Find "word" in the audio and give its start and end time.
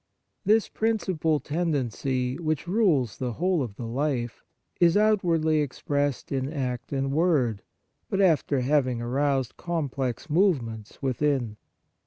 7.11-7.61